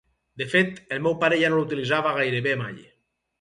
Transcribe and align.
De 0.41 0.45
fet, 0.53 0.79
el 0.95 1.03
meu 1.07 1.15
pare 1.23 1.37
ja 1.43 1.51
no 1.53 1.59
l’utilitzava 1.61 2.15
gairebé 2.17 2.57
mai. 2.65 2.81